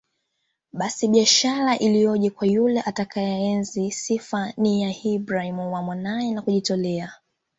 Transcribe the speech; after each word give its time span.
Basi 0.73 1.07
bishara 1.07 1.77
iliyoje 1.77 2.29
kwa 2.29 2.47
yule 2.47 2.81
atakayeenzi 2.81 3.91
sifa 3.91 4.53
hii 4.63 4.81
ya 4.81 4.95
Ibrahim 5.03 5.57
na 5.57 5.81
Mwanaye 5.81 6.31
ya 6.31 6.41
kujitolea 6.41 7.13